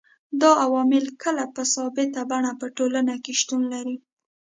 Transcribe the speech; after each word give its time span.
دا 0.41 0.51
عوامل 0.65 1.05
کله 1.23 1.43
په 1.55 1.61
ثابته 1.73 2.21
بڼه 2.31 2.51
په 2.59 2.67
ټولنه 2.77 3.13
کي 3.23 3.33
شتون 3.41 3.61
لري 3.73 3.97